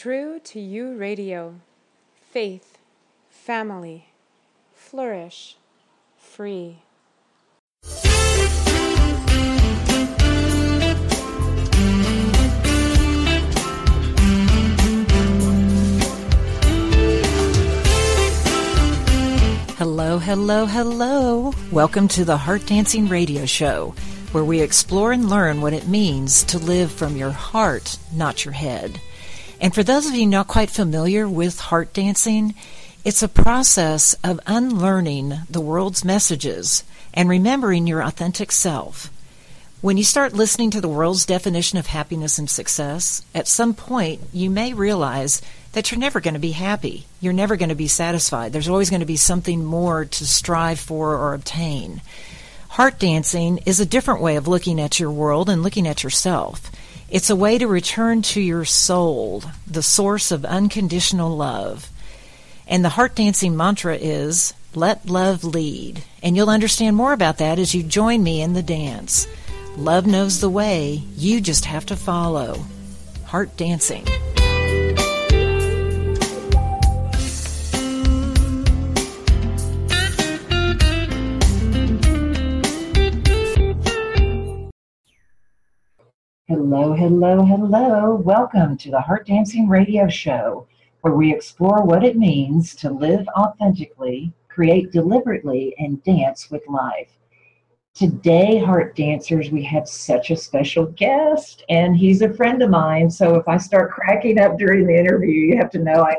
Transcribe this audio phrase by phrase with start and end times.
[0.00, 1.56] True to You Radio.
[2.32, 2.78] Faith,
[3.28, 4.06] family,
[4.72, 5.58] flourish,
[6.16, 6.78] free.
[19.76, 21.52] Hello, hello, hello.
[21.70, 23.94] Welcome to the Heart Dancing Radio Show,
[24.32, 28.54] where we explore and learn what it means to live from your heart, not your
[28.54, 28.98] head.
[29.60, 32.54] And for those of you not quite familiar with heart dancing,
[33.04, 39.10] it's a process of unlearning the world's messages and remembering your authentic self.
[39.82, 44.20] When you start listening to the world's definition of happiness and success, at some point
[44.32, 45.40] you may realize
[45.72, 47.06] that you're never going to be happy.
[47.20, 48.52] You're never going to be satisfied.
[48.52, 52.02] There's always going to be something more to strive for or obtain.
[52.70, 56.70] Heart dancing is a different way of looking at your world and looking at yourself.
[57.10, 61.90] It's a way to return to your soul, the source of unconditional love.
[62.68, 66.04] And the heart dancing mantra is let love lead.
[66.22, 69.26] And you'll understand more about that as you join me in the dance.
[69.76, 72.64] Love knows the way, you just have to follow.
[73.24, 74.06] Heart dancing.
[86.50, 88.16] Hello, hello, hello.
[88.16, 90.66] Welcome to the Heart Dancing Radio Show,
[91.02, 97.06] where we explore what it means to live authentically, create deliberately, and dance with life.
[97.94, 103.08] Today, Heart Dancers, we have such a special guest, and he's a friend of mine.
[103.08, 106.16] So if I start cracking up during the interview, you have to know I,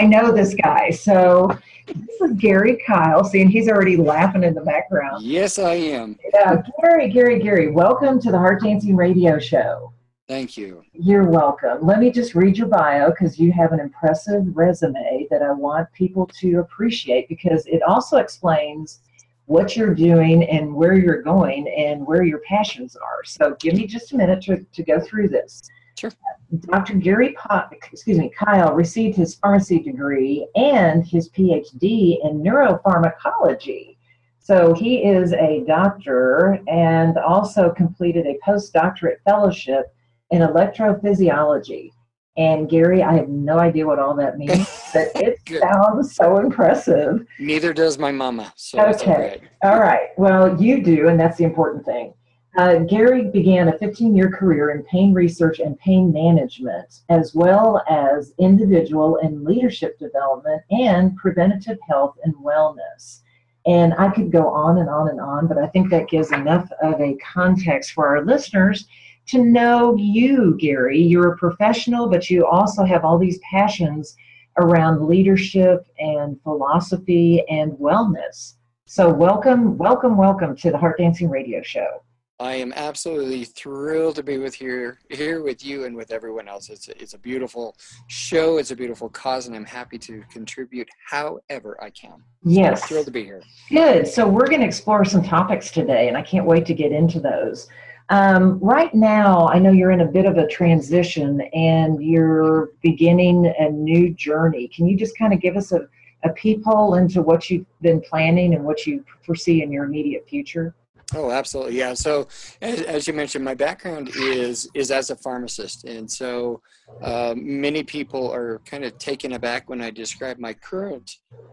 [0.00, 0.90] I know this guy.
[0.90, 1.50] So
[1.86, 3.24] this is Gary Keil.
[3.26, 5.24] Seeing he's already laughing in the background.
[5.24, 6.16] Yes, I am.
[6.32, 9.92] Yeah, Gary, Gary, Gary, welcome to the Heart Dancing Radio Show.
[10.28, 10.84] Thank you.
[10.92, 11.84] You're welcome.
[11.84, 15.90] Let me just read your bio because you have an impressive resume that I want
[15.94, 19.00] people to appreciate because it also explains
[19.46, 23.24] what you're doing and where you're going and where your passions are.
[23.24, 25.62] So give me just a minute to, to go through this.
[25.98, 26.12] Sure.
[26.60, 26.94] Dr.
[26.94, 33.96] Gary, Pot, excuse me, Keil received his pharmacy degree and his PhD in neuropharmacology.
[34.38, 39.94] So he is a doctor and also completed a postdoctorate fellowship
[40.30, 41.90] in electrophysiology.
[42.38, 47.26] And Gary, I have no idea what all that means, but it sounds so impressive.
[47.40, 48.52] Neither does my mama.
[48.56, 49.40] So okay.
[49.64, 49.74] All right.
[49.74, 50.08] all right.
[50.16, 52.14] Well, you do, and that's the important thing.
[52.56, 57.82] Uh, Gary began a 15 year career in pain research and pain management, as well
[57.88, 63.20] as individual and leadership development and preventative health and wellness.
[63.66, 66.68] And I could go on and on and on, but I think that gives enough
[66.82, 68.86] of a context for our listeners
[69.26, 70.98] to know you, Gary.
[70.98, 74.16] You're a professional, but you also have all these passions
[74.56, 78.54] around leadership and philosophy and wellness.
[78.86, 82.02] So, welcome, welcome, welcome to the Heart Dancing Radio Show.
[82.40, 86.70] I am absolutely thrilled to be with here here with you and with everyone else.
[86.70, 87.76] It's a, it's a beautiful
[88.06, 88.58] show.
[88.58, 92.22] It's a beautiful cause, and I'm happy to contribute however I can.
[92.44, 93.42] Yes, so thrilled to be here.
[93.70, 94.06] Good.
[94.06, 97.18] So we're going to explore some topics today, and I can't wait to get into
[97.18, 97.66] those.
[98.10, 103.52] Um, right now, I know you're in a bit of a transition, and you're beginning
[103.58, 104.68] a new journey.
[104.68, 105.88] Can you just kind of give us a
[106.24, 110.74] a peephole into what you've been planning and what you foresee in your immediate future?
[111.14, 111.94] Oh, absolutely, yeah.
[111.94, 112.28] So,
[112.60, 116.60] as, as, you mentioned, my background is is as a pharmacist, and so
[117.02, 121.10] uh, many people are kind of taken aback when I describe my current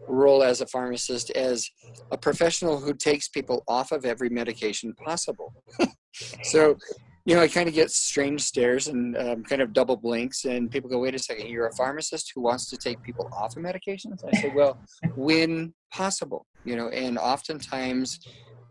[0.08, 1.70] role as a pharmacist as
[2.12, 5.54] a professional who takes people off of every medication possible.
[6.44, 6.78] so,
[7.26, 10.70] you know, I kind of get strange stares and um, kind of double blinks, and
[10.70, 13.64] people go, "Wait a second, you're a pharmacist who wants to take people off of
[13.64, 14.78] medications?" I say, "Well,
[15.16, 18.20] when possible, you know, and oftentimes."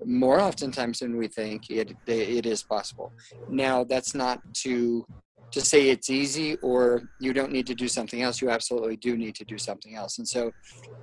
[0.07, 3.13] More oftentimes than we think it it is possible.
[3.49, 5.05] Now that's not to
[5.53, 8.43] to say it's easy or you don't need to do something else.
[8.43, 10.19] You absolutely do need to do something else.
[10.19, 10.51] And so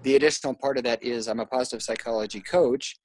[0.04, 2.96] the additional part of that is i'm a positive psychology coach.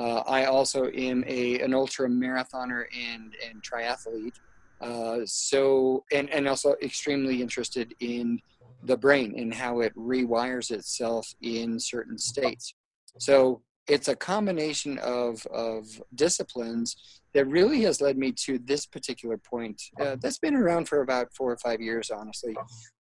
[0.00, 4.36] Uh, i also am a an ultra marathoner and and triathlete.
[4.80, 8.38] Uh, so and and also extremely interested in
[8.82, 12.74] the brain and how it rewires itself in certain states.
[13.18, 19.36] So it's a combination of, of disciplines that really has led me to this particular
[19.36, 22.56] point uh, that's been around for about four or five years honestly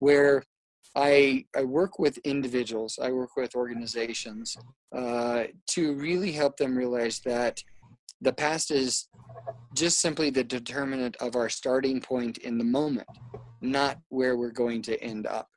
[0.00, 0.43] where
[0.94, 4.56] I, I work with individuals i work with organizations
[4.94, 7.62] uh, to really help them realize that
[8.20, 9.08] the past is
[9.75, 13.08] just simply the determinant of our starting point in the moment,
[13.61, 15.49] not where we're going to end up.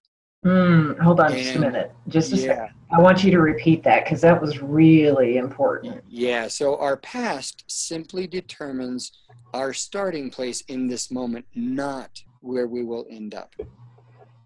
[0.45, 1.91] Mm, hold on and, just a minute.
[2.07, 2.41] Just a yeah.
[2.41, 2.69] second.
[2.91, 6.01] I want you to repeat that because that was really important.
[6.07, 6.47] Yeah.
[6.47, 9.11] So our past simply determines
[9.53, 13.53] our starting place in this moment, not where we will end up.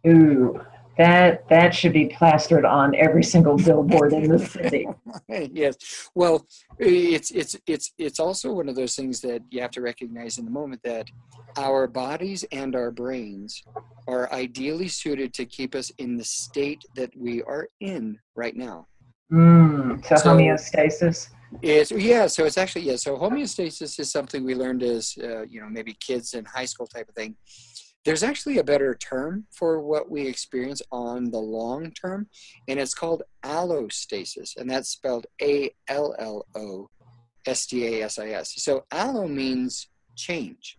[0.08, 0.60] Ooh,
[0.98, 4.88] that that should be plastered on every single billboard in the city.
[5.52, 6.10] yes.
[6.14, 6.46] Well,
[6.78, 10.46] it's it's it's it's also one of those things that you have to recognize in
[10.46, 11.08] the moment that
[11.58, 13.64] our bodies and our brains
[14.08, 18.88] are ideally suited to keep us in the state that we are in right now.
[19.32, 21.30] Mm, so, so homeostasis.
[21.62, 22.96] Is yeah, so it's actually yeah.
[22.96, 26.88] So homeostasis is something we learned as uh, you know maybe kids in high school
[26.88, 27.36] type of thing
[28.06, 32.28] there's actually a better term for what we experience on the long term,
[32.68, 36.90] and it's called allostasis, and that's spelled A L L O
[37.46, 38.54] S T A S I S.
[38.58, 40.78] So allo means change.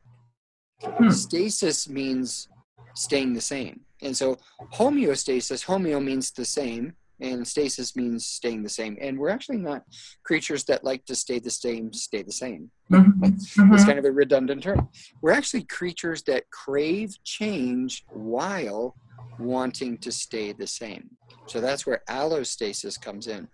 [0.82, 1.10] Hmm.
[1.10, 2.48] Stasis means
[2.94, 3.80] staying the same.
[4.02, 4.38] And so
[4.74, 8.96] homeostasis, homeo means the same, and stasis means staying the same.
[9.00, 9.84] And we're actually not
[10.24, 12.70] creatures that like to stay the same, stay the same.
[12.90, 13.24] Mm-hmm.
[13.24, 13.74] mm-hmm.
[13.74, 14.88] It's kind of a redundant term.
[15.22, 18.96] We're actually creatures that crave change while
[19.38, 21.10] wanting to stay the same.
[21.46, 23.48] So that's where allostasis comes in.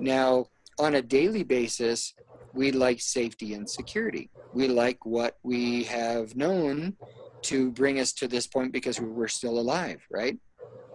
[0.00, 0.46] Now,
[0.78, 2.14] on a daily basis,
[2.54, 4.30] we like safety and security.
[4.52, 6.96] We like what we have known
[7.42, 10.38] to bring us to this point because we're still alive, right?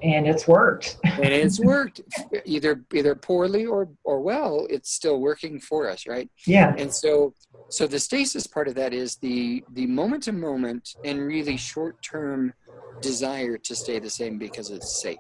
[0.04, 0.98] And it's worked.
[1.04, 2.02] And it's worked
[2.46, 6.30] either either poorly or or well it's still working for us right?
[6.46, 6.76] Yeah.
[6.78, 7.34] And so
[7.70, 12.02] so the stasis part of that is the the moment to moment and really short
[12.04, 12.54] term
[13.02, 15.18] desire to stay the same because it's safe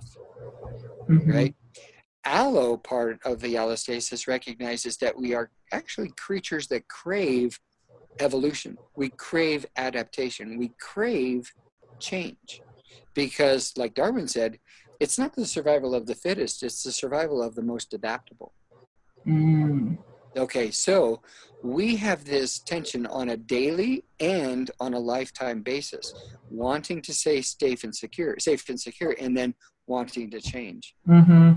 [1.09, 1.31] mm-hmm.
[1.31, 1.55] right?
[2.25, 7.57] Allo part of the allostasis recognizes that we are actually creatures that crave
[8.19, 8.77] evolution.
[8.95, 10.57] We crave adaptation.
[10.57, 11.49] We crave
[11.99, 12.61] change
[13.13, 14.59] because like darwin said
[14.99, 18.53] it's not the survival of the fittest it's the survival of the most adaptable
[19.25, 19.97] mm.
[20.35, 21.21] okay so
[21.63, 26.13] we have this tension on a daily and on a lifetime basis
[26.49, 29.53] wanting to stay safe and secure safe and secure and then
[29.87, 31.53] wanting to change mm-hmm.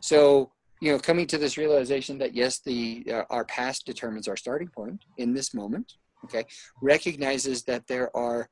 [0.00, 0.50] so
[0.80, 4.68] you know coming to this realization that yes the uh, our past determines our starting
[4.68, 5.94] point in this moment
[6.24, 6.44] okay
[6.82, 8.48] recognizes that there are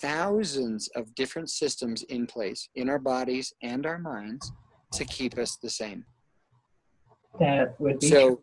[0.00, 4.52] thousands of different systems in place in our bodies and our minds
[4.92, 6.04] to keep us the same.
[7.38, 8.26] That would be so.
[8.26, 8.42] True.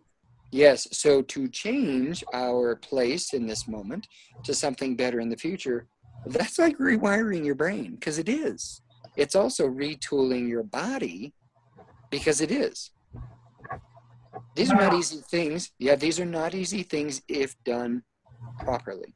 [0.52, 4.08] Yes, so to change our place in this moment
[4.44, 5.88] to something better in the future,
[6.28, 8.82] that's like rewiring your brain because it is.
[9.18, 11.34] It's also retooling your body
[12.12, 12.92] because it is.
[14.56, 15.72] These are not easy things.
[15.80, 18.04] Yeah, these are not easy things if done
[18.60, 19.16] properly.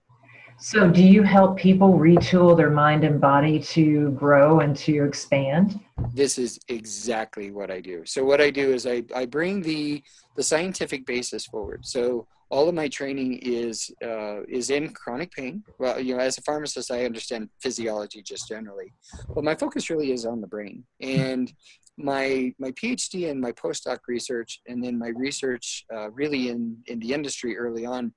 [0.59, 5.80] So, do you help people retool their mind and body to grow and to expand?
[6.15, 8.04] This is exactly what I do.
[8.06, 10.01] So, what I do is I, I bring the
[10.36, 11.86] the scientific basis forward.
[11.86, 15.63] So, all of my training is uh, is in chronic pain.
[15.77, 18.92] Well, you know, as a pharmacist, I understand physiology just generally,
[19.36, 20.83] but my focus really is on the brain.
[21.01, 21.53] And
[22.00, 26.98] my my PhD and my postdoc research, and then my research uh, really in in
[26.98, 28.12] the industry early on,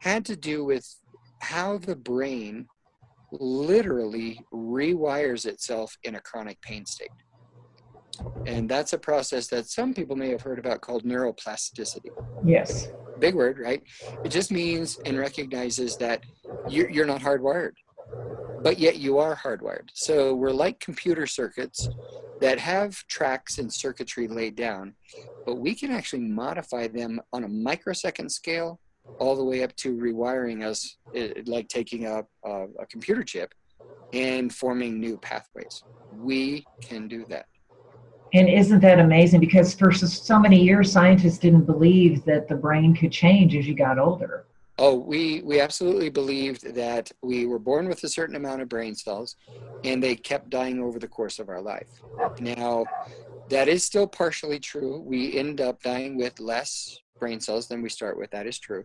[0.00, 0.86] had to do with
[1.42, 2.66] how the brain
[3.32, 7.10] literally rewires itself in a chronic pain state.
[8.46, 12.10] And that's a process that some people may have heard about called neuroplasticity.
[12.44, 12.88] Yes.
[13.18, 13.82] Big word, right?
[14.24, 16.20] It just means and recognizes that
[16.68, 17.72] you're, you're not hardwired,
[18.60, 19.88] but yet you are hardwired.
[19.94, 21.88] So we're like computer circuits
[22.40, 24.94] that have tracks and circuitry laid down,
[25.44, 28.78] but we can actually modify them on a microsecond scale
[29.18, 33.54] all the way up to rewiring us, it, like taking a, a, a computer chip
[34.12, 35.84] and forming new pathways.
[36.10, 37.46] We can do that.
[38.34, 39.40] And isn't that amazing?
[39.40, 43.74] Because for so many years, scientists didn't believe that the brain could change as you
[43.74, 44.46] got older.
[44.78, 48.94] Oh, we, we absolutely believed that we were born with a certain amount of brain
[48.94, 49.36] cells
[49.84, 51.88] and they kept dying over the course of our life.
[52.40, 52.86] Now,
[53.50, 55.02] that is still partially true.
[55.04, 58.32] We end up dying with less brain cells then we start with.
[58.32, 58.84] That is true.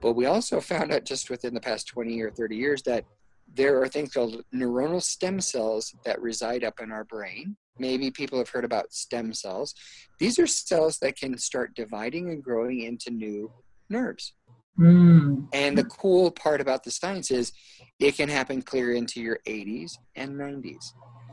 [0.00, 3.04] But we also found out just within the past 20 or 30 years that
[3.52, 7.56] there are things called neuronal stem cells that reside up in our brain.
[7.80, 9.74] Maybe people have heard about stem cells.
[10.20, 13.50] These are cells that can start dividing and growing into new
[13.90, 14.32] nerves.
[14.78, 15.48] Mm.
[15.52, 17.52] And the cool part about the science is
[17.98, 20.92] it can happen clear into your 80s and 90s.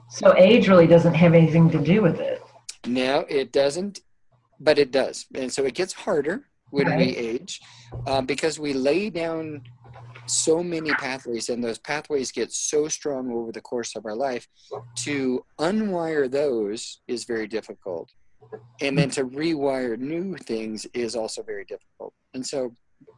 [0.09, 2.41] So age really doesn't have anything to do with it.
[2.87, 3.99] No, it doesn't
[4.59, 5.25] but it does.
[5.33, 6.97] And so it gets harder when Right.
[6.97, 7.59] we age
[8.05, 9.63] um, because we lay down
[10.27, 14.47] so many pathways and those pathways get so strong over the course of our life.
[14.97, 18.11] To unwire those is very difficult.
[18.81, 22.13] And then to rewire new things is also very difficult.
[22.33, 22.75] And so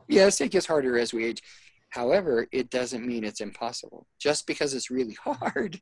[0.07, 1.41] yes it gets harder as we age.
[1.89, 4.07] However it doesn't mean it's impossible.
[4.19, 5.81] Just because it's really hard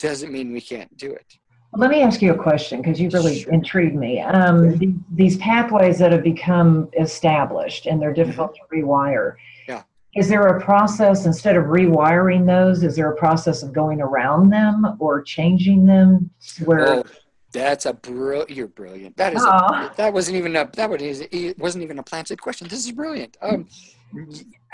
[0.00, 1.26] doesn't mean we can't do it
[1.74, 3.52] Let me ask you a question because you really Sure.
[3.52, 4.20] intrigued me.
[4.20, 9.32] Um, the, these pathways that have become established and they're difficult to rewire.
[9.32, 9.72] Mm-hmm.
[9.72, 9.82] Yeah.
[10.16, 12.82] Is there a process instead of rewiring those?
[12.82, 16.30] Is there a process of going around them or changing them?
[16.64, 17.04] Where Oh,
[17.52, 18.50] that's a brilliant.
[18.50, 19.16] You're brilliant.
[19.16, 19.42] That is.
[19.44, 20.68] A, that wasn't even a.
[20.74, 21.00] That was.
[21.02, 22.68] It wasn't even a planted question.
[22.68, 23.36] This is brilliant.
[23.40, 23.68] Um,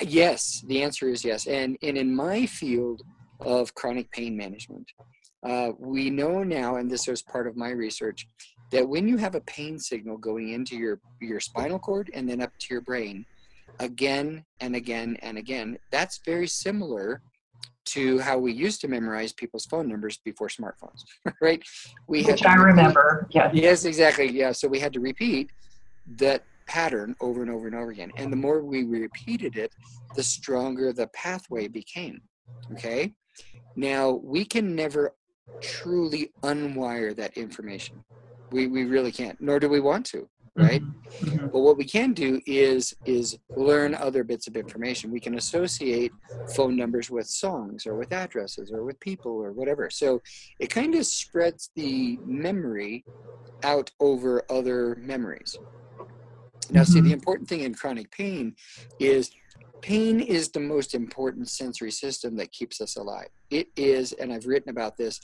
[0.01, 1.47] yes, the answer is yes.
[1.47, 3.03] And and in my field
[3.41, 4.91] of chronic pain management,
[5.45, 8.27] uh, we know now, and this was part of my research,
[8.73, 12.41] that when you have a pain signal going into your your spinal cord and then
[12.41, 13.25] up to your brain,
[13.81, 17.23] again and again and again, that's very similar
[17.87, 21.03] to how we used to memorize people's phone numbers before smartphones,
[21.43, 21.63] right?
[22.09, 23.27] We had which to I repeat- remember.
[23.31, 23.51] Yeah.
[23.53, 24.31] Yes, exactly.
[24.31, 24.53] Yeah.
[24.53, 25.51] So we had to repeat
[26.17, 28.11] that pattern over and over and over again.
[28.17, 29.71] And the more we repeated it,
[30.17, 32.23] the stronger the pathway became.
[32.73, 33.13] Okay.
[33.77, 35.15] Now we can never
[35.61, 38.05] truly unwire that information.
[38.51, 40.83] We, we really can't, nor do we want to, right?
[41.23, 41.51] Mhm.
[41.53, 45.11] But what we can do is is learn other bits of information.
[45.11, 46.13] We can associate
[46.47, 49.91] phone numbers with songs or with addresses or with people or whatever.
[49.91, 50.23] So
[50.61, 53.07] it kind of spreads the memory
[53.63, 55.59] out over other memories.
[56.71, 58.57] Now, see, the important thing in chronic pain
[58.99, 59.31] is
[59.85, 63.29] pain is the most important sensory system that keeps us alive.
[63.51, 65.21] It is, and I've written about this,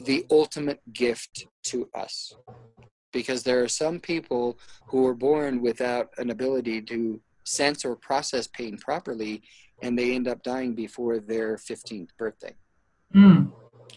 [0.00, 2.34] the ultimate gift to us.
[3.10, 8.46] Because there are some people who are born without an ability to sense or process
[8.46, 9.42] pain properly,
[9.80, 12.54] and they end up dying before their 15th birthday.
[13.14, 13.50] Mm.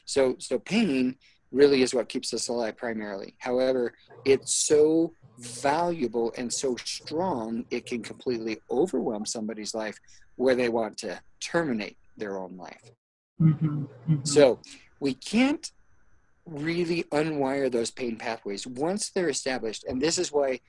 [0.05, 1.17] So, so pain
[1.51, 3.35] really is what keeps us alive primarily.
[3.39, 3.93] However,
[4.23, 9.97] it's so valuable and so strong, it can completely overwhelm somebody's life
[10.35, 12.91] where they want to terminate their own life.
[13.39, 13.87] Mhm.
[14.07, 14.27] Mhm.
[14.27, 14.61] So,
[14.99, 15.71] we can't
[16.45, 19.83] really unwire those pain pathways once they're established.
[19.85, 20.59] And this is why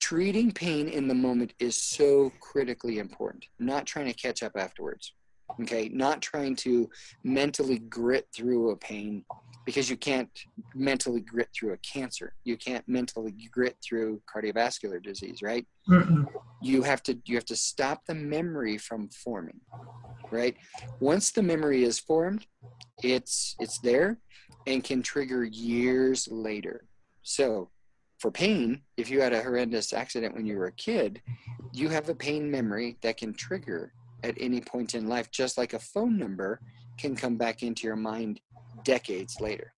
[0.00, 5.14] treating pain in the moment is so critically important, not trying to catch up afterwards.
[5.60, 6.90] Okay, not trying to
[7.24, 9.24] mentally grit through a pain
[9.66, 10.30] because you can't
[10.74, 12.34] mentally grit through a cancer.
[12.44, 15.66] You can't mentally grit through cardiovascular disease, right?
[15.88, 16.26] Mm-mm.
[16.60, 19.60] you have to you have to stop the memory from forming
[20.32, 20.56] right
[20.98, 22.44] once the memory is formed
[23.04, 24.18] it's it's there
[24.66, 26.88] and can trigger years later
[27.22, 27.70] so
[28.18, 31.22] for pain if you had a horrendous accident when you were a kid
[31.72, 33.92] you have a pain memory that can trigger
[34.24, 36.60] at any point in life just like a phone number
[36.98, 38.40] can come back into your mind
[38.86, 39.72] decades later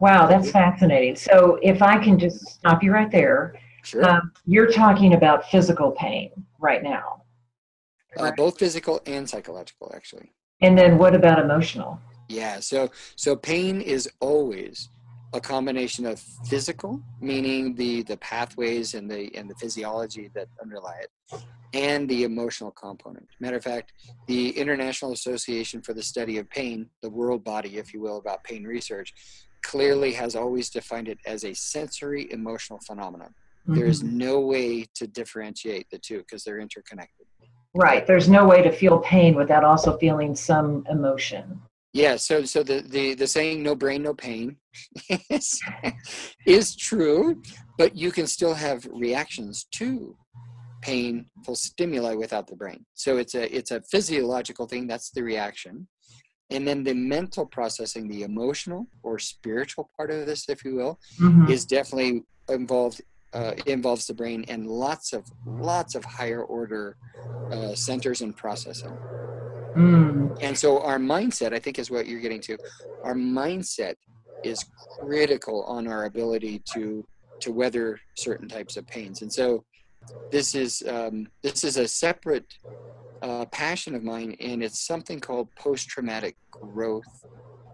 [0.00, 1.16] Wow, that's fascinating.
[1.16, 3.54] So, if I can just stop you right there,
[3.84, 7.22] sure um, you're talking about physical pain right now.
[8.18, 12.00] uh, both physical and psychological actually And then what about emotional?
[12.28, 14.88] Yeah, so so pain is always
[15.34, 21.00] a combination of physical, meaning the the pathways and the and the physiology that underlie
[21.02, 23.28] it, and the emotional component.
[23.40, 23.92] Matter of fact,
[24.28, 28.44] the International Association for the Study of Pain, the world body, if you will, about
[28.44, 29.12] pain research,
[29.64, 33.34] clearly has always defined it as a sensory emotional phenomenon.
[33.66, 33.74] Mm-hmm.
[33.74, 37.26] There is no way to differentiate the two because they're interconnected.
[37.74, 38.06] Right.
[38.06, 41.60] There's no way to feel pain without also feeling some emotion.
[41.94, 44.56] Yeah, so so the the, the saying "no brain, no pain"
[45.30, 45.60] is,
[46.46, 47.40] is true,
[47.78, 50.16] but you can still have reactions to
[50.82, 52.84] painful stimuli without the brain.
[52.94, 54.88] So it's a it's a physiological thing.
[54.88, 55.86] That's the reaction,
[56.50, 60.98] and then the mental processing, the emotional or spiritual part of this, if you will,
[61.20, 61.48] Mhm.
[61.48, 63.00] is definitely involved.
[63.34, 65.26] Uh, involves the brain and lots of
[65.58, 66.96] lots of higher order
[67.50, 68.96] uh, centers and processing.
[69.76, 70.36] Mm.
[70.40, 72.56] And so our mindset, I think, is what you're getting to.
[73.02, 73.94] Our mindset
[74.44, 74.64] is
[75.00, 77.04] critical on our ability to
[77.40, 79.20] to weather certain types of pains.
[79.22, 79.64] And so
[80.30, 82.46] this is um, this is a separate
[83.22, 87.12] uh, passion of mine, and it's something called post traumatic growth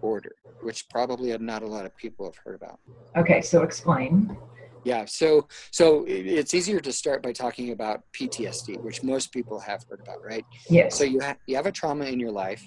[0.01, 2.79] order, which probably not a lot of people have heard about.
[3.17, 4.37] Okay, so explain.
[4.85, 9.83] Yeah, so so it's easier to start by talking about PTSD, which most people have
[9.89, 10.47] heard about, right?
[10.69, 10.97] Yes.
[10.97, 12.67] So you have you have a trauma in your life,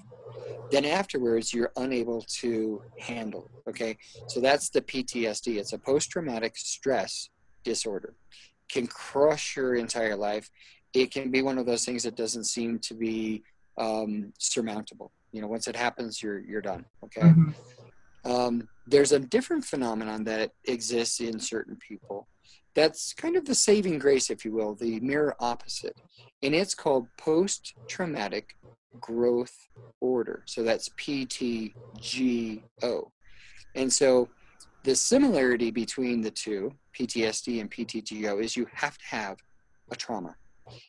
[0.71, 3.51] then afterwards you're unable to handle.
[3.69, 5.57] Okay, so that's the PTSD.
[5.57, 7.29] It's a post-traumatic stress
[7.63, 8.15] disorder,
[8.69, 10.49] can crush your entire life.
[10.93, 13.43] It can be one of those things that doesn't seem to be
[13.77, 15.11] um, surmountable.
[15.31, 16.85] You know, once it happens, you're you're done.
[17.05, 17.21] Okay.
[17.21, 17.49] Mm-hmm.
[18.25, 22.27] Um, there's a different phenomenon that exists in certain people.
[22.75, 25.95] That's kind of the saving grace, if you will, the mirror opposite,
[26.41, 28.55] and it's called post-traumatic
[28.99, 29.55] growth
[30.01, 30.43] order.
[30.45, 31.73] So that's PTGO.
[33.75, 34.29] And so
[34.83, 39.37] the similarity between the two, PTSD and PTGO, is you have to have
[39.91, 40.35] a trauma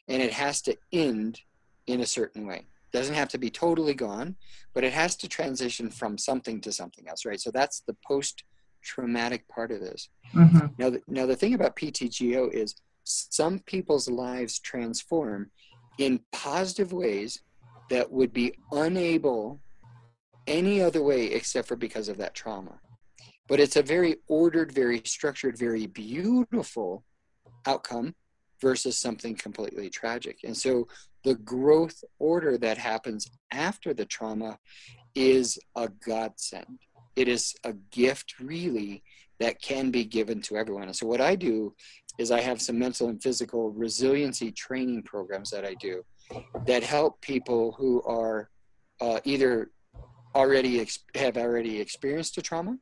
[0.08, 1.40] and it has to end
[1.86, 2.66] in a certain way.
[2.94, 4.36] Doesn't have to be totally gone,
[4.72, 7.40] but it has to transition from something to something else, right?
[7.40, 8.44] So that's the post
[8.84, 10.08] traumatic part of this.
[10.32, 10.66] Mm-hmm.
[10.78, 15.50] Now, the, now the thing about PTGO is some people's lives transform
[15.98, 17.42] in positive ways
[17.90, 19.60] that would be unable
[20.46, 22.78] any other way except for because of that trauma.
[23.48, 27.04] But it's a very ordered, very structured, very beautiful
[27.66, 28.14] outcome
[28.60, 30.38] versus something completely tragic.
[30.44, 30.86] And so
[31.24, 34.58] the growth order that happens after the trauma
[35.14, 36.78] is a godsend.
[37.16, 39.02] It is a gift, really,
[39.40, 40.84] that can be given to everyone.
[40.84, 41.74] And so, what I do
[42.18, 46.02] is I have some mental and physical resiliency training programs that I do
[46.66, 48.50] that help people who are
[49.00, 49.70] uh, either
[50.34, 52.76] already ex- have already experienced a trauma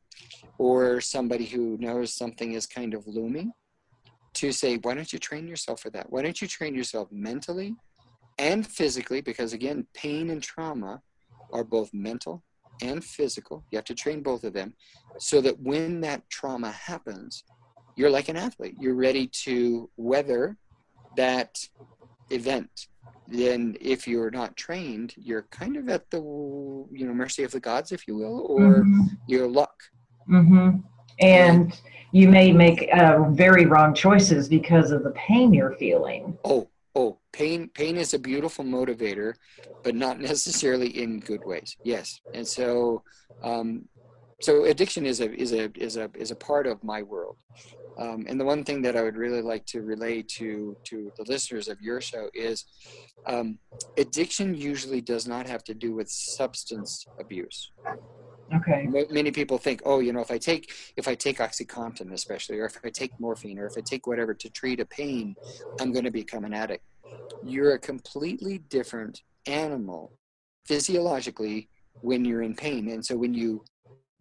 [0.59, 3.52] or somebody who knows something is kind of looming
[4.34, 7.74] to say why don't you train yourself for that why don't you train yourself mentally
[8.38, 11.00] and physically because again pain and trauma
[11.52, 12.42] are both mental
[12.80, 14.72] and physical you have to train both of them
[15.18, 17.44] so that when that trauma happens
[17.96, 20.56] you're like an athlete you're ready to weather
[21.16, 21.58] that
[22.30, 22.88] event
[23.28, 27.60] then if you're not trained, you're kind of at the you know mercy of the
[27.60, 29.04] gods, if you will, or mm-hmm.
[29.26, 29.74] your luck.
[30.28, 30.78] Mm-hmm.
[31.20, 31.80] And
[32.12, 36.38] you may make uh, very wrong choices because of the pain you're feeling.
[36.45, 37.71] Oh, oh, pain.
[37.75, 39.35] Pain is a beautiful motivator,
[39.83, 41.76] but not necessarily in good ways.
[41.83, 43.02] Yes, and so
[43.42, 43.88] um,
[44.42, 47.37] so addiction is a is a is a is a part of my world
[47.99, 51.25] um, and the one thing that i would really like to relay to to the
[51.25, 52.65] listeners of your show is
[53.26, 53.58] um,
[53.97, 57.71] addiction usually does not have to do with substance abuse
[58.54, 62.58] okay many people think oh you know if i take if i take oxycontin especially
[62.58, 65.36] or if i take morphine or if i take whatever to treat a pain
[65.80, 66.82] i'm going to become an addict
[67.41, 70.12] you're a completely different animal
[70.67, 71.69] physiologically
[72.00, 73.62] when you're in pain and so when you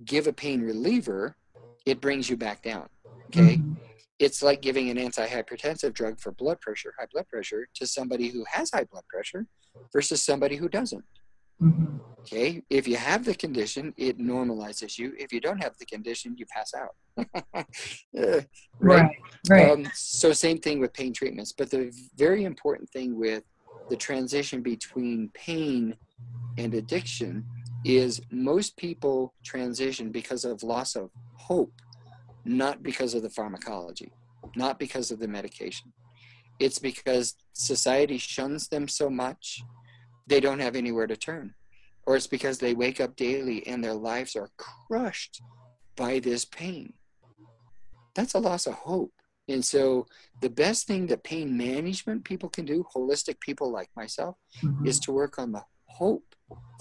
[0.06, 1.36] give a pain reliever,
[1.86, 2.88] it brings you back down.
[3.30, 3.58] Okay.
[3.58, 3.74] Mm-hmm.
[4.20, 8.46] It's like giving an antihypertensive drug for blood pressure, high blood pressure, to somebody who
[8.52, 9.48] has high blood pressure
[9.94, 11.04] versus somebody who doesn't.
[11.62, 11.98] Mm-hmm.
[12.22, 12.62] Okay.
[12.70, 15.14] If you have the condition, it normalizes you.
[15.18, 16.96] If you don't have the condition, you pass out.
[17.56, 17.64] uh,
[18.16, 18.46] right.
[18.80, 19.16] Right.
[19.50, 19.72] right.
[19.72, 21.52] Um, so, same thing with pain treatments.
[21.52, 23.44] But the very important thing with
[23.90, 25.96] the transition between pain
[26.58, 27.46] and addiction
[27.84, 31.74] is most people transition because of loss of hope,
[32.46, 34.14] not because of the pharmacology,
[34.56, 35.92] not because of the medication.
[36.60, 39.66] It's because society shuns them so much,
[40.32, 41.54] they don't have anywhere to turn.
[42.08, 45.42] Or it's because they wake up daily and their lives are crushed
[45.96, 46.94] by this pain.
[48.16, 49.12] That's a loss of hope.
[49.50, 50.06] And so,
[50.40, 54.88] the best thing that pain management people can do, holistic people like myself, mm-hmm.
[54.88, 56.24] is to work on the hope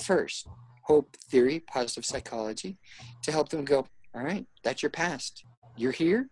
[0.02, 0.46] first
[0.84, 2.76] hope theory, positive psychology,
[3.22, 5.44] to help them go, all right, that's your past.
[5.76, 6.28] You're here.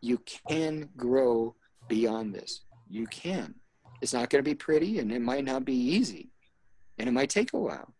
[0.00, 1.56] You can grow
[1.88, 2.62] beyond this.
[2.88, 3.54] You can.
[4.00, 6.31] It's not going to be pretty and it might not be easy
[7.02, 7.92] and it might take a while,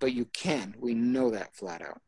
[0.00, 0.74] but you can.
[0.78, 2.02] We know that flat out.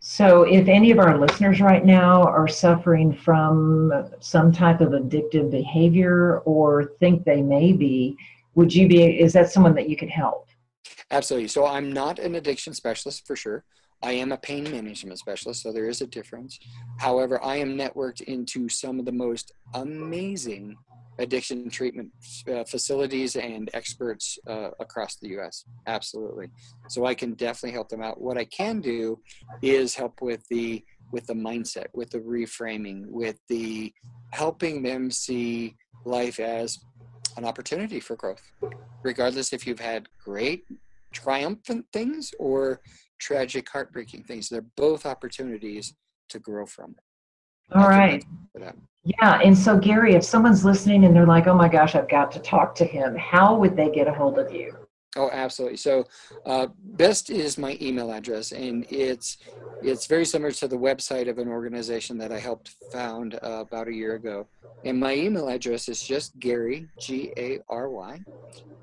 [0.00, 5.50] So, if any of our listeners right now are suffering from some type of addictive
[5.50, 8.16] behavior or think they may be,
[8.54, 10.48] would you be, is that someone that you could help?
[11.10, 11.48] Absolutely.
[11.48, 13.62] So I'm not an addiction specialist for sure.
[14.02, 16.58] I am a pain management specialist, so there is a difference.
[16.98, 20.76] However, I am networked into some of the most amazing
[21.18, 22.10] addiction treatment
[22.52, 25.64] uh, facilities and experts uh, across the US.
[25.86, 26.50] Absolutely.
[26.88, 28.20] So I can definitely help them out.
[28.20, 29.20] What I can do
[29.62, 33.92] is help with the with the mindset, with the reframing, with the
[34.32, 36.78] helping them see life as
[37.36, 38.42] an opportunity for growth.
[39.02, 40.64] Regardless if you've had great
[41.12, 42.80] triumphant things or
[43.20, 44.48] tragic, heartbreaking things.
[44.48, 45.94] They're both opportunities
[46.30, 46.96] to grow from.
[47.72, 48.24] All right.
[49.04, 49.40] Yeah.
[49.42, 52.40] And so, Gary, if someone's listening and they're like, oh my gosh, I've got to
[52.40, 54.72] talk to him, how would they get a hold of you?
[55.16, 55.78] Oh, absolutely.
[55.78, 56.04] So,
[56.44, 59.38] uh, best is my email address, and it's
[59.80, 63.88] it's very similar to the website of an organization that I helped found uh, about
[63.88, 64.46] a year ago.
[64.84, 68.20] And my email address is just Gary G A R Y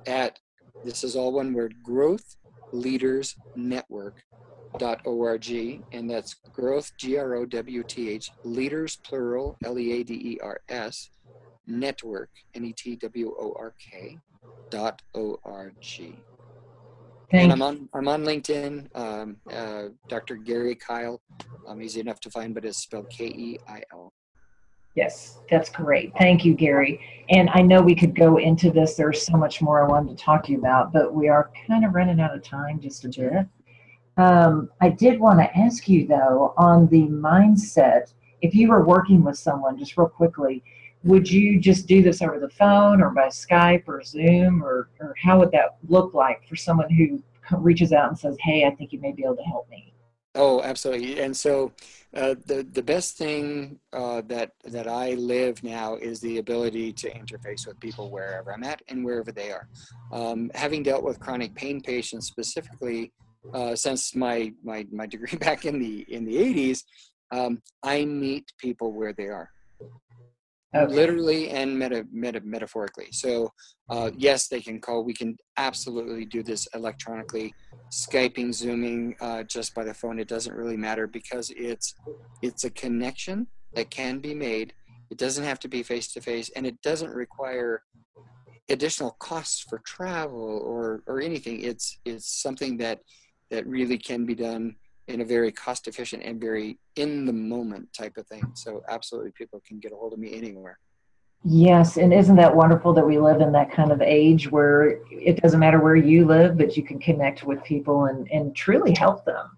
[0.07, 0.39] at
[0.83, 2.35] this is all one word Growth
[2.71, 4.23] Leaders Network
[4.77, 5.49] dot org
[5.91, 11.09] and that's growth g-r-o-w-t-h leaders plural l-e-a-d-e-r-s
[11.67, 14.17] network n-e-t-w-o-r-k
[14.69, 16.15] dot o-r-g
[17.31, 18.95] and I'm on I'm on LinkedIn.
[18.95, 20.35] Um, uh, Dr.
[20.35, 21.19] Gary Keil.
[21.67, 24.13] Um, easy enough to find, but it's spelled K E I L.
[24.95, 26.11] Yes, that's great.
[26.17, 26.99] Thank you, Gary.
[27.29, 28.95] And I know we could go into this.
[28.95, 31.85] There's so much more I wanted to talk to you about, but we are kind
[31.85, 33.45] of running out of time just a bit.
[34.17, 38.13] Um, I did want to ask you though on the mindset.
[38.41, 40.63] If you were working with someone, just real quickly,
[41.03, 45.15] would you just do this over the phone or by Skype or Zoom or, or
[45.21, 47.21] how would that look like for someone who
[47.57, 49.93] reaches out and says, Hey, I think you may be able to help me?
[50.35, 51.19] Oh, absolutely.
[51.19, 51.71] And so
[52.13, 57.11] uh, the the best thing uh, that that I live now is the ability to
[57.11, 59.67] interface with people wherever I'm at and wherever they are.
[60.11, 63.11] Um, having dealt with chronic pain patients specifically
[63.53, 66.83] uh, since my, my my degree back in the in the 80s,
[67.31, 69.49] um, I meet people where they are.
[70.75, 70.93] Okay.
[70.93, 73.07] literally and meta, meta, metaphorically.
[73.11, 73.51] So,
[73.89, 75.03] uh, yes, they can call.
[75.03, 77.53] We can absolutely do this electronically,
[77.91, 80.19] skyping, zooming, uh, just by the phone.
[80.19, 81.95] It doesn't really matter because it's
[82.41, 84.73] it's a connection that can be made.
[85.09, 87.81] It doesn't have to be face to face, and it doesn't require
[88.69, 91.61] additional costs for travel or or anything.
[91.61, 92.99] It's it's something that
[93.49, 94.75] that really can be done
[95.07, 98.43] in a very cost efficient and very in the moment type of thing.
[98.55, 100.79] So absolutely people can get a hold of me anywhere.
[101.43, 105.41] Yes, and isn't that wonderful that we live in that kind of age where it
[105.41, 109.23] doesn't matter where you live, but you can connect with people and, and truly help
[109.23, 109.57] them.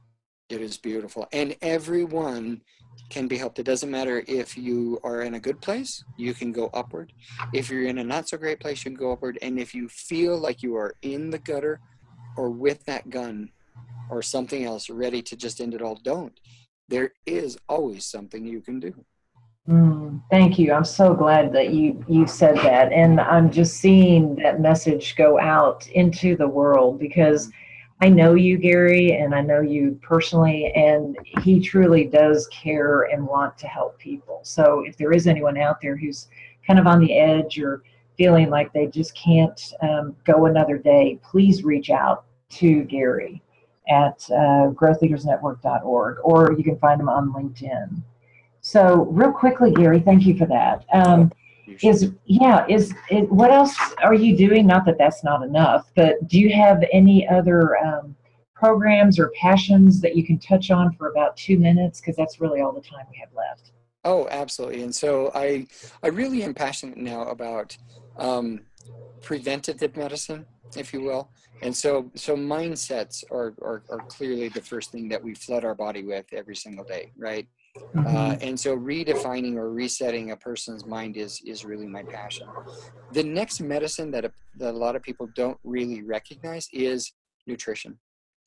[0.50, 1.28] It is beautiful.
[1.32, 2.62] And everyone
[3.10, 3.60] can be helped.
[3.60, 7.14] It doesn't matter if you are in a good place, you can go upward.
[7.54, 9.40] If you're in a not so great place, you can go upward.
[9.42, 11.80] And if you feel like you are in the gutter
[12.38, 13.50] or with that gun,
[14.10, 15.96] or something else ready to just end it all.
[15.96, 16.40] Don't.
[16.88, 18.94] There is always something you can do.
[19.70, 20.74] Mm, thank you.
[20.74, 22.92] I'm so glad that you you said that.
[22.92, 27.52] And i'm just seeing that message go out into the world because
[28.02, 33.28] i know you gary and i know you personally and he truly does care and
[33.28, 34.40] want to help people.
[34.44, 36.30] So if there is anyone out there who's
[36.66, 37.84] kind of on the edge or
[38.18, 43.42] feeling like they just can't um, go another day please reach out to gary
[43.90, 48.02] at uh, growthleadersnetwork.org, or you can find them on LinkedIn.
[48.62, 50.86] So, real quickly, Gary, thank you for that.
[50.94, 51.32] Um,
[51.82, 54.66] is yeah, is, is, what else are you doing?
[54.66, 58.16] Not that that's not enough, but do you have any other um,
[58.56, 62.02] programs or passions that you can touch on for about two minutes?
[62.02, 63.72] Because that's really all the time we have left.
[64.04, 64.84] Oh, absolutely.
[64.84, 65.68] And so I,
[66.04, 67.78] I really am passionate now about
[68.18, 68.62] um,
[69.22, 70.46] preventative medicine,
[70.78, 71.32] if you will.
[71.62, 75.76] And so, so mindsets are, are, are clearly the first thing that we flood our
[75.76, 77.48] body with every single day, right?
[77.78, 78.16] Mm-hmm.
[78.16, 82.48] Uh, and so redefining or resetting a person's mind is is really my passion.
[83.14, 87.14] The next medicine that a, that a lot of people don't really recognize is
[87.46, 87.98] nutrition.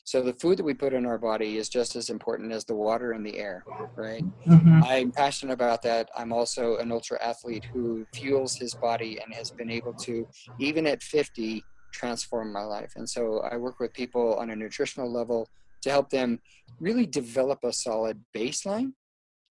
[0.05, 2.75] So the food that we put in our body is just as important as the
[2.75, 4.25] water and the air, right?
[4.47, 4.83] Mm-hmm.
[4.85, 6.11] I'm passionate about that.
[6.17, 10.27] I'm also an ultra athlete who fuels his body and has been able to,
[10.59, 12.92] even at 50, transform my life.
[12.96, 15.48] And so I work with people on a nutritional level
[15.83, 16.40] to help them
[16.81, 18.92] really develop a solid baseline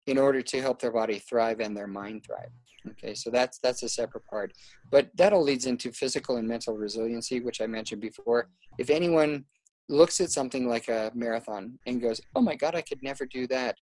[0.07, 2.49] in order to help their body thrive and their mind thrive.
[2.87, 4.53] Okay, so that's that's a separate part.
[4.89, 8.49] But that all leads into physical and mental resiliency, which I mentioned before.
[8.77, 9.45] If anyone
[9.89, 13.47] looks at something like a marathon and goes, "Oh my god, I could never do
[13.47, 13.75] that."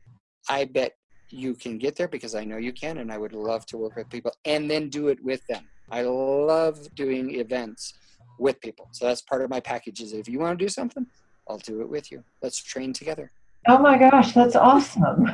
[0.48, 0.94] I bet
[1.30, 3.96] you can get there because I know you can and I would love to work
[3.96, 5.68] with people and then do it with them.
[5.90, 7.94] I love doing events
[8.38, 8.90] with people.
[8.92, 11.06] So that's part of my package is if you want to do something,
[11.48, 12.24] I'll do it with you.
[12.42, 13.32] Let's train together.
[13.68, 15.26] Oh my gosh, that's awesome.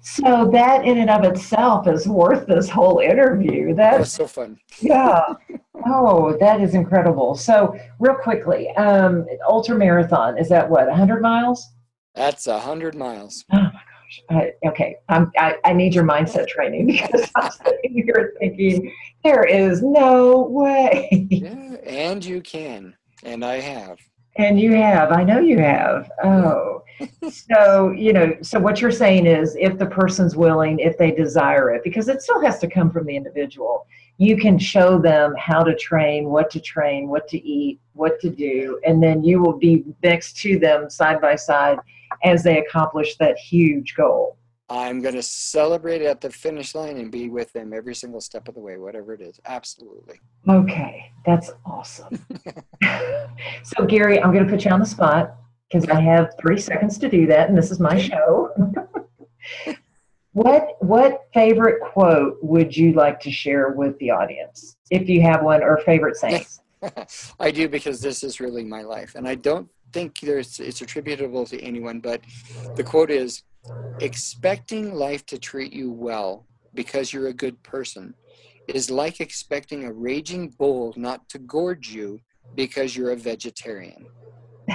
[0.00, 3.74] so that in and of itself is worth this whole interview.
[3.74, 4.58] That's so fun.
[4.80, 5.34] yeah.
[5.88, 7.36] Oh, that is incredible.
[7.36, 11.64] So real quickly, um, ultra marathon, is that what, 100 miles?
[12.14, 13.44] That's 100 miles.
[14.30, 14.96] I, okay.
[15.08, 18.92] I'm, I, I need your mindset training because I'm sitting here thinking,
[19.24, 21.26] there is no way.
[21.30, 22.94] Yeah, and you can.
[23.22, 23.98] And I have.
[24.36, 25.12] And you have.
[25.12, 26.10] I know you have.
[26.22, 26.82] Oh.
[27.30, 31.70] so, you know, so what you're saying is if the person's willing, if they desire
[31.70, 33.86] it, because it still has to come from the individual.
[34.18, 38.30] You can show them how to train, what to train, what to eat, what to
[38.30, 41.78] do, and then you will be next to them side by side
[42.24, 44.38] as they accomplish that huge goal.
[44.68, 48.48] I'm going to celebrate at the finish line and be with them every single step
[48.48, 49.38] of the way, whatever it is.
[49.44, 50.20] Absolutely.
[50.48, 52.18] Okay, that's awesome.
[53.62, 55.36] so, Gary, I'm going to put you on the spot
[55.70, 58.50] because I have three seconds to do that, and this is my show.
[60.36, 65.42] what what favorite quote would you like to share with the audience, if you have
[65.42, 66.60] one, or favorite sayings?
[67.40, 71.46] I do because this is really my life, and I don't think there's it's attributable
[71.46, 72.20] to anyone, but
[72.74, 73.44] the quote is
[74.00, 76.44] expecting life to treat you well
[76.74, 78.14] because you're a good person
[78.66, 82.20] is like expecting a raging bull not to gorge you
[82.54, 84.06] because you're a vegetarian.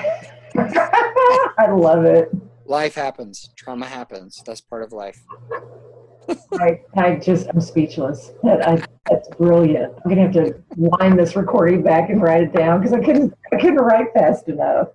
[0.57, 2.31] I love it.
[2.65, 4.41] Life happens, trauma happens.
[4.45, 5.19] That's part of life.
[6.53, 8.31] I, I just, I'm speechless.
[8.43, 9.93] That, I, that's brilliant.
[10.03, 13.33] I'm gonna have to wind this recording back and write it down because I couldn't,
[13.51, 14.89] I couldn't write fast enough.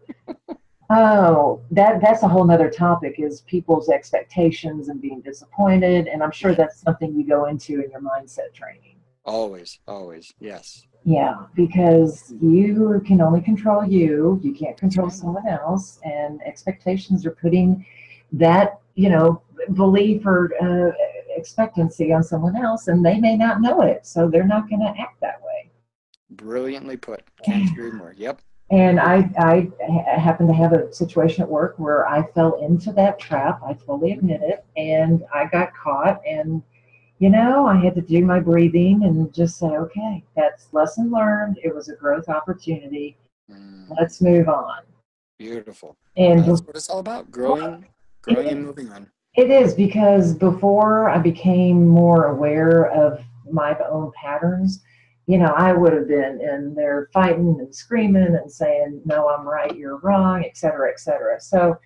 [0.89, 6.07] Oh, that that's a whole nother topic is people's expectations and being disappointed.
[6.07, 8.97] And I'm sure that's something you go into in your mindset training.
[9.25, 10.87] Always, always, yes.
[11.07, 14.41] Yeah, because you can only control you.
[14.43, 16.01] You can't control someone else.
[16.03, 17.87] And expectations are putting
[18.33, 19.41] that, you know,
[19.75, 20.91] belief or uh,
[21.37, 24.05] expectancy on someone else, and they may not know it.
[24.05, 25.71] So they're not going to act that way.
[26.31, 27.23] Brilliantly put.
[27.45, 28.13] Can't agree more.
[28.17, 28.41] Yep.
[28.73, 29.71] And I, I
[30.19, 33.61] happened to have a situation at work where I fell into that trap.
[33.65, 34.65] I fully admit it.
[34.77, 36.21] And I got caught.
[36.27, 36.65] And,
[37.19, 41.59] you know, I had to do my breathing and just say, okay, that's lesson learned.
[41.63, 43.17] It was a growth opportunity.
[43.51, 44.83] Mm, Let's move on.
[45.39, 45.97] beautiful.
[46.17, 47.31] And That's what it's all about.
[47.31, 47.87] Growing,
[48.23, 49.11] growing and moving on.
[49.35, 54.83] It is because before I became more aware of my own patterns,
[55.27, 59.47] you know, I would have been in there fighting and screaming and saying, no, I'm
[59.47, 61.41] right, you're wrong, et cetera, et cetera.
[61.41, 61.79] So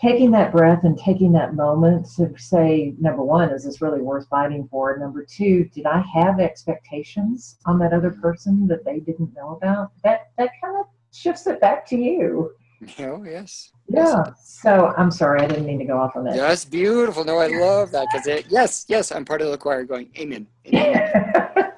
[0.00, 4.26] taking that breath and taking that moment to say, number one, is this really worth
[4.28, 4.96] fighting for?
[4.96, 9.92] Number two, did I have expectations on that other person that they didn't know about?
[10.02, 12.52] That that kind of shifts it back to you.
[12.98, 13.72] Oh, yes.
[13.88, 14.24] Yeah.
[14.42, 16.36] So I'm sorry, I didn't mean to go off on that.
[16.36, 17.24] That's beautiful.
[17.24, 20.46] No, I love that because it, yes, yes, I'm part of the choir going, Amen.
[20.66, 21.12] Amen.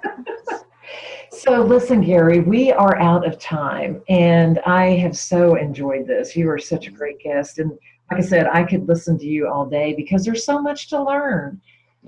[1.33, 6.37] so listen, Gary, we are out of time, and I have so enjoyed this.
[6.37, 7.77] You are such a great guest, and
[8.13, 11.03] like I said, I could listen to you all day because there's so much to
[11.03, 11.61] learn.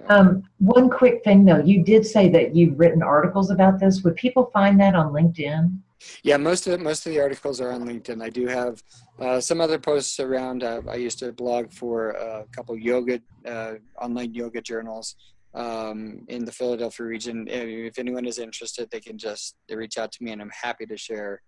[0.09, 4.03] Um, one quick thing though, you did say that you've written articles about this.
[4.03, 5.79] Would people find that on LinkedIn?
[6.23, 8.23] Yeah, most of most of the articles are on LinkedIn.
[8.23, 8.83] I do have
[9.19, 10.63] uh, some other posts around.
[10.63, 15.17] Uh, I used to blog for a couple yoga uh, online yoga journals
[15.55, 17.47] um, in the Philadelphia region.
[17.49, 20.85] If anyone is interested, they can just they reach out to me, and I'm happy
[20.85, 21.41] to share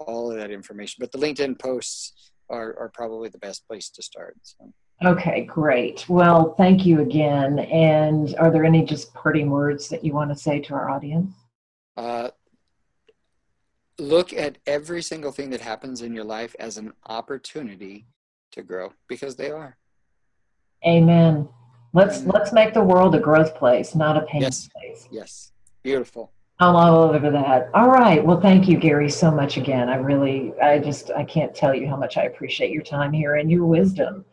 [0.00, 0.96] all of that information.
[1.00, 4.36] But the LinkedIn posts are, are probably the best place to start.
[4.42, 4.72] So.
[5.04, 6.08] Okay, great.
[6.08, 7.58] Well, thank you again.
[7.58, 11.34] And are there any just parting words that you want to say to our audience?
[11.96, 12.30] Uh,
[13.98, 18.06] look at every single thing that happens in your life as an opportunity
[18.52, 19.76] to grow because they are.
[20.86, 21.48] Amen.
[21.92, 24.68] Let's let's make the world a growth place, not a pain Yes.
[24.74, 25.08] place.
[25.10, 26.32] Yes, beautiful.
[26.58, 27.68] I'm all over that.
[27.74, 28.24] All right.
[28.24, 29.90] Well, thank you, Gary, so much again.
[29.90, 33.34] I really, I just, I can't tell you how much I appreciate your time here
[33.34, 34.24] and your wisdom.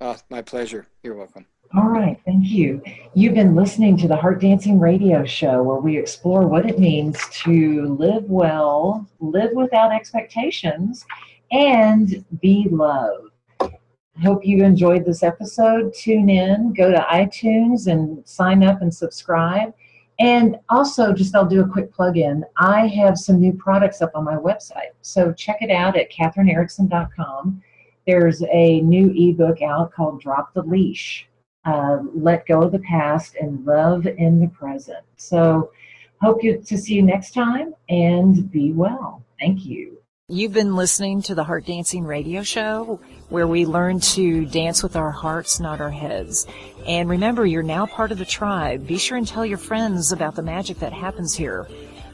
[0.00, 0.86] Oh, my pleasure.
[1.02, 1.46] You're welcome.
[1.74, 2.82] All right, thank you.
[3.14, 7.16] You've been listening to the Heart Dancing Radio Show, where we explore what it means
[7.44, 11.06] to live well, live without expectations,
[11.52, 13.30] and be loved.
[13.60, 15.94] I hope you enjoyed this episode.
[15.94, 19.72] Tune in, go to iTunes and sign up and subscribe.
[20.20, 22.44] And also, just I'll do a quick plug in.
[22.58, 24.92] I have some new products up on my website.
[25.02, 27.62] So check it out at katherineerickson.com.
[28.06, 31.26] There's a new ebook out called Drop the Leash
[31.64, 35.04] uh, let go of the past and love in the present.
[35.16, 35.72] So,
[36.20, 39.22] hope you to see you next time and be well.
[39.38, 39.99] Thank you.
[40.32, 44.94] You've been listening to the Heart Dancing Radio Show, where we learn to dance with
[44.94, 46.46] our hearts, not our heads.
[46.86, 48.86] And remember, you're now part of the tribe.
[48.86, 51.66] Be sure and tell your friends about the magic that happens here.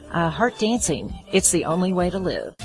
[0.09, 2.55] Uh, heart dancing, it's the only way to live.